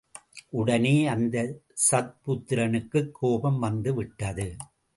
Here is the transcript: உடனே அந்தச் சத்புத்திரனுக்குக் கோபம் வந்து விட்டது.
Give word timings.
உடனே 0.49 1.07
அந்தச் 1.07 1.59
சத்புத்திரனுக்குக் 1.91 3.11
கோபம் 3.11 3.59
வந்து 3.59 3.93
விட்டது. 3.93 4.55